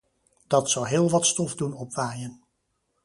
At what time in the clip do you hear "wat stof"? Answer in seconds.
1.09-1.55